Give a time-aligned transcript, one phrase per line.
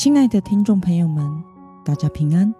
[0.00, 1.44] 亲爱的听众朋友们，
[1.84, 2.54] 大家平安，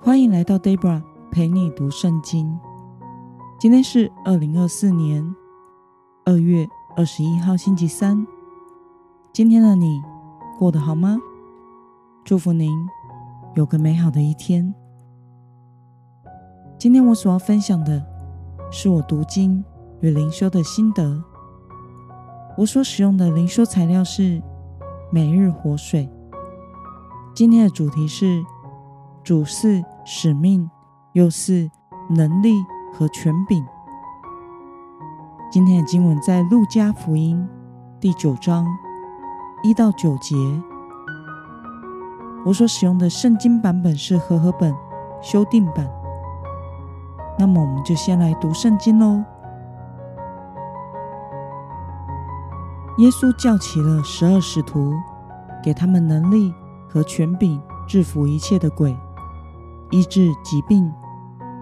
[0.00, 1.00] 欢迎来到 Debra
[1.30, 2.58] 陪你读圣经。
[3.60, 5.24] 今天是二零二四年
[6.24, 6.66] 二月
[6.96, 8.26] 二十一号，星期三。
[9.32, 10.02] 今天的你
[10.58, 11.16] 过得好吗？
[12.24, 12.76] 祝福您
[13.54, 14.74] 有个美好的一天。
[16.76, 18.04] 今天我所要分享的
[18.72, 19.64] 是我读经
[20.00, 21.22] 与灵修的心得。
[22.56, 24.42] 我所使用的灵修材料是
[25.12, 26.10] 每日活水。
[27.38, 28.44] 今天的主题是
[29.22, 30.68] 主赐使命，
[31.12, 31.70] 又赐
[32.10, 32.52] 能力
[32.92, 33.64] 和权柄。
[35.48, 37.48] 今天的经文在路加福音
[38.00, 38.66] 第九章
[39.62, 40.34] 一到九节。
[42.44, 44.74] 我所使用的圣经版本是和合本
[45.22, 45.88] 修订版。
[47.38, 49.22] 那么，我们就先来读圣经喽。
[52.96, 54.92] 耶稣叫起了十二使徒，
[55.62, 56.52] 给他们能力。
[56.88, 58.96] 和权柄制服一切的鬼，
[59.90, 60.90] 医治疾病，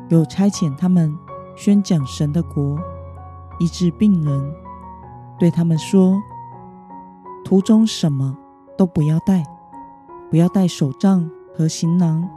[0.08, 1.16] 又差遣他们
[1.54, 2.78] 宣讲神的国，
[3.58, 4.54] 医治病人，
[5.38, 6.16] 对他们说：
[7.44, 8.36] 途中什么
[8.78, 9.42] 都不要带，
[10.30, 12.28] 不要带手杖和行囊，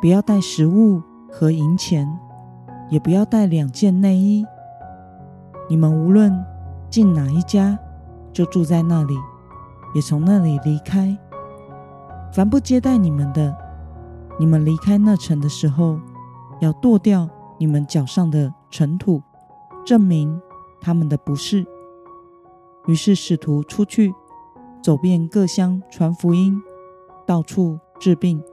[0.00, 2.18] 不要带食物和银钱，
[2.90, 4.44] 也不要带两件内衣。
[5.68, 6.32] 你们无论
[6.88, 7.78] 进哪一家，
[8.32, 9.14] 就住在那里，
[9.94, 11.16] 也从那里离开。
[12.36, 13.56] 凡不接待你们的，
[14.38, 15.98] 你们离开那城的时候，
[16.60, 19.22] 要跺掉你们脚上的尘土，
[19.86, 20.38] 证明
[20.78, 21.66] 他们的不是。
[22.88, 24.14] 于是使徒出去，
[24.82, 26.60] 走遍各乡传福音，
[27.26, 28.44] 到处治病。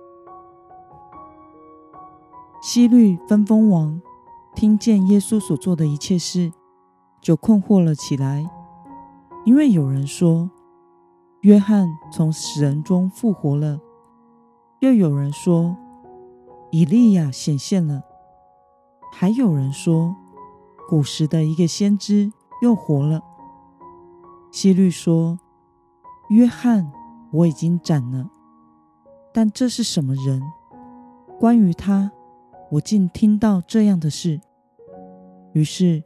[2.62, 4.02] 希律分封王
[4.56, 6.53] 听见耶稣所做的一切事，
[7.20, 8.50] 就困惑了起来，
[9.44, 10.50] 因为有人说。
[11.44, 13.77] 约翰从死人中复活了，
[14.79, 15.75] 又有人说
[16.72, 18.01] 以利亚显现了，
[19.12, 20.16] 还有人说
[20.88, 22.31] 古时的一个先知
[22.62, 23.22] 又活了。
[24.53, 25.38] 希律说
[26.31, 26.90] ：“约翰
[27.34, 28.29] 我已经斩了，
[29.34, 30.41] 但这是什么人？
[31.38, 32.09] 关于他，
[32.72, 34.39] 我竟听到这样的事。”
[35.51, 36.03] 于是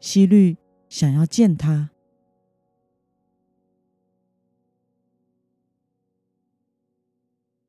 [0.00, 0.56] 希律
[0.88, 1.90] 想要见他。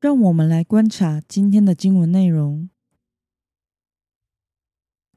[0.06, 2.70] 让我们来观察今天的经文内容。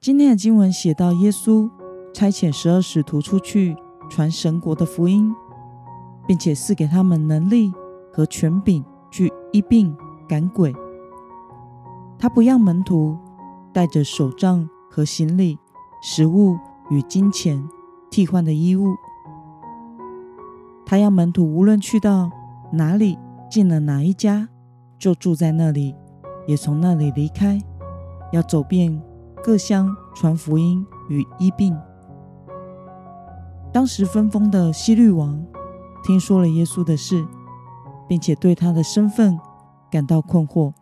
[0.02, 1.70] 今天的经文写到，耶稣
[2.12, 3.76] 差遣十二使徒出去
[4.10, 5.32] 传神国的福音，
[6.28, 7.72] 并且赐给他们能力
[8.12, 9.96] 和权柄去医病
[10.28, 10.74] 赶鬼。
[12.18, 13.16] 他不要门徒
[13.72, 15.60] 带着手杖和行李、
[16.02, 16.58] 食物
[16.90, 17.64] 与金钱
[18.10, 18.88] 替换的衣物。
[20.84, 22.32] 他要门徒无论去到
[22.74, 23.20] 哪里，
[23.52, 24.50] 进了哪一家。
[25.00, 25.96] 就住在那里，
[26.46, 27.58] 也从那里离开，
[28.34, 29.02] 要走遍
[29.42, 31.76] 各乡传福音与医病。
[33.72, 35.42] 当时分封的西律王
[36.04, 37.26] 听说了耶稣的事，
[38.08, 39.40] 并且对他的身份
[39.90, 40.74] 感到困惑。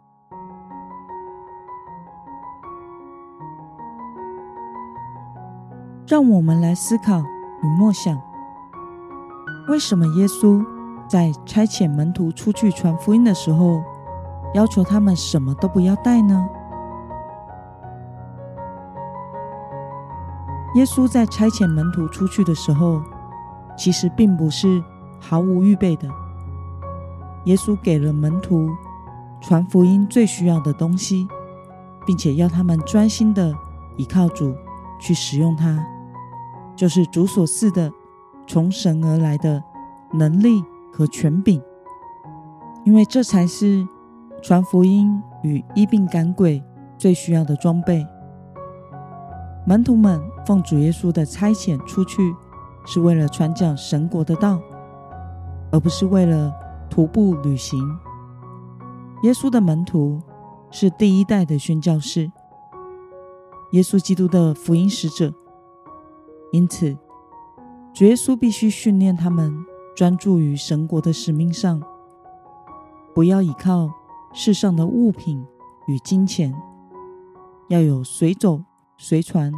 [6.08, 7.20] 让我们来思考
[7.62, 8.20] 与默想：
[9.68, 10.66] 为什么耶稣
[11.08, 13.84] 在差遣门徒出去传福音的时候，
[14.54, 16.50] 要求他们什么都不要带呢？
[20.76, 23.02] 耶稣在差遣门徒出去的时候，
[23.78, 24.84] 其实并不是
[25.20, 26.08] 毫无预备的。
[27.46, 28.70] 耶稣给了门徒
[29.42, 31.28] 传福音最需要的东西，
[32.06, 33.54] 并且要他们专心的
[33.96, 34.56] 依靠主
[35.00, 35.84] 去使用它，
[36.76, 37.92] 就是主所赐的
[38.46, 39.64] 从神而来的
[40.12, 41.62] 能力和权柄，
[42.84, 43.88] 因为这才是。
[44.42, 46.64] 传福音与医病赶鬼
[46.98, 48.06] 最需要的装备。
[49.66, 52.34] 门徒们奉主耶稣的差遣出去，
[52.86, 54.60] 是为了传讲神国的道，
[55.72, 56.54] 而不是为了
[56.90, 57.80] 徒步旅行。
[59.24, 60.22] 耶稣的门徒
[60.72, 62.32] 是第一代的宣教士，
[63.72, 65.34] 耶稣基督的福音使者。
[66.54, 66.96] 因此，
[67.94, 69.54] 主耶稣必须训练他们
[69.96, 71.82] 专注于神国的使命上，
[73.14, 73.90] 不要依靠。
[74.40, 75.44] 世上的物品
[75.88, 76.54] 与金钱，
[77.70, 78.62] 要有随走
[78.96, 79.52] 随传、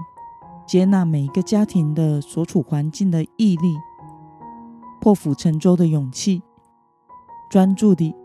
[0.65, 3.75] 接纳每一个家庭的所处环境的毅力，
[5.01, 6.41] 破釜沉舟的勇气，
[7.49, 8.15] 专注地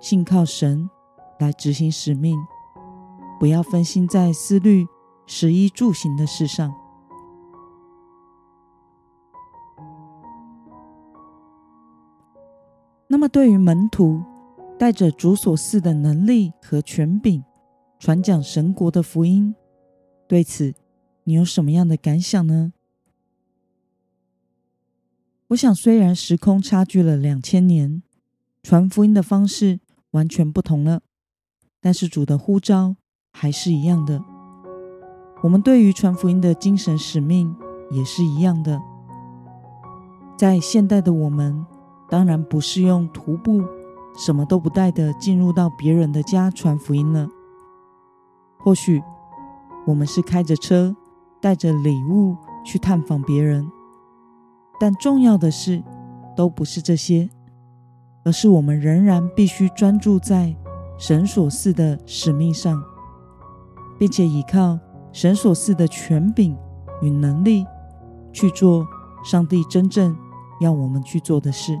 [0.00, 0.90] 信靠神
[1.38, 2.38] 来执行使命，
[3.40, 4.86] 不要分心在思虑
[5.26, 6.74] 食衣住行的事上。
[13.08, 14.22] 那么，对于门徒，
[14.82, 17.44] 带着主所赐的能力和权柄，
[18.00, 19.54] 传讲神国的福音。
[20.26, 20.74] 对此，
[21.22, 22.72] 你有什么样的感想呢？
[25.50, 28.02] 我想，虽然时空差距了两千年，
[28.60, 29.78] 传福音的方式
[30.10, 31.02] 完全不同了，
[31.80, 32.96] 但是主的呼召
[33.30, 34.20] 还是一样的。
[35.44, 37.54] 我们对于传福音的精神使命
[37.92, 38.80] 也是一样的。
[40.36, 41.64] 在现代的我们，
[42.10, 43.62] 当然不是用徒步，
[44.16, 47.28] 什么都不带的进入到别人的家传福音了。
[48.58, 49.02] 或许
[49.86, 50.94] 我们是开着车，
[51.40, 53.66] 带着礼物去探访别人。
[54.78, 55.82] 但重要的是，
[56.36, 57.28] 都不是这些，
[58.24, 60.54] 而是我们仍然必须专注在
[60.98, 62.82] 神所赐的使命上，
[63.98, 64.78] 并且依靠
[65.12, 66.56] 神所赐的权柄
[67.00, 67.64] 与能力
[68.32, 68.86] 去做
[69.24, 70.16] 上帝真正
[70.60, 71.80] 要我们去做的事。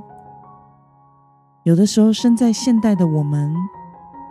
[1.64, 3.54] 有的时候，身在现代的我们，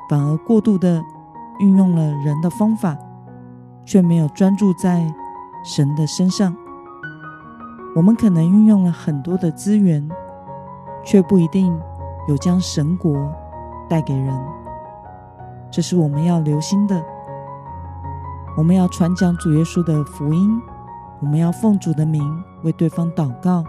[0.10, 1.02] 反而过度的
[1.60, 2.98] 运用了人的方法，
[3.86, 5.14] 却没有专注在
[5.64, 6.54] 神的身上。
[7.96, 10.06] 我们可能运用了很多的资源，
[11.06, 11.74] 却不一定
[12.28, 13.32] 有将神国
[13.90, 14.38] 带给人。
[15.72, 17.02] 这是我们要留心的。
[18.58, 20.62] 我们要传讲主耶稣的福音，
[21.22, 23.64] 我们要奉主的名为对方祷告，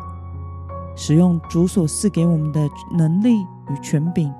[0.94, 4.32] 使用主所赐给我们的能力与权柄，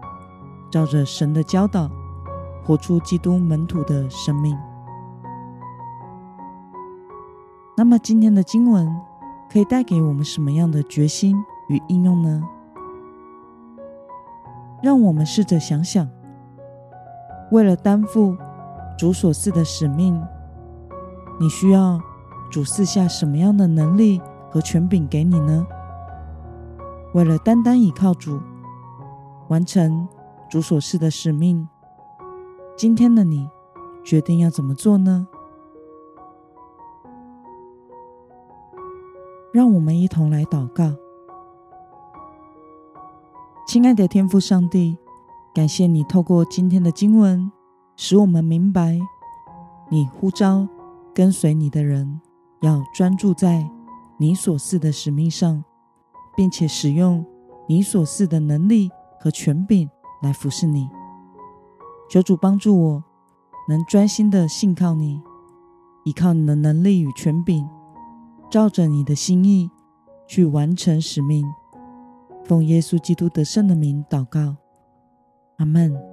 [0.71, 1.91] 照着神的教导，
[2.65, 4.57] 活出基督门徒的生命。
[7.77, 8.95] 那么今天的经文，
[9.51, 12.43] 可以带给我们什么样的决心与应用呢？
[14.83, 16.09] 让我们试着想想，
[17.51, 18.37] 为了担负
[18.99, 20.23] 主所赐的使命，
[21.41, 21.99] 你需要
[22.51, 24.21] 主赐下什么样的能力
[24.51, 25.67] 和权柄给你呢？
[27.15, 28.41] 为了单单倚靠主，
[29.49, 30.09] 完成
[30.51, 31.69] 主所赐的使命，
[32.77, 33.49] 今天的你
[34.03, 35.29] 决定要怎么做呢？
[39.53, 40.91] 让我们一同来祷告，
[43.67, 44.97] 亲爱的天父上帝，
[45.55, 47.53] 感谢你透过今天的经文，
[47.95, 48.99] 使我们明白
[49.91, 50.67] 你呼召
[51.15, 52.23] 跟随你的人
[52.63, 53.69] 要专注在
[54.17, 55.63] 你所赐的使命上，
[56.37, 57.25] 并且使用
[57.69, 58.91] 你所赐的能力
[59.21, 59.89] 和权柄
[60.23, 60.89] 来服侍你。
[62.11, 63.05] 求主帮助我，
[63.69, 65.21] 能专心的信靠你，
[66.05, 67.69] 依靠你的能力与权柄。
[68.51, 69.71] 照着你的心意
[70.27, 71.43] 去完成使命，
[72.45, 74.57] 奉耶稣基督得胜的名祷告，
[75.57, 76.12] 阿门。